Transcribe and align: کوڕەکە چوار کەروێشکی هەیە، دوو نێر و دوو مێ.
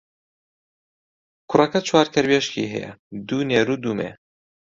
کوڕەکە 1.49 1.79
چوار 1.87 2.07
کەروێشکی 2.15 2.71
هەیە، 2.73 2.91
دوو 3.27 3.47
نێر 3.49 3.67
و 3.69 3.81
دوو 3.83 3.97
مێ. 3.99 4.09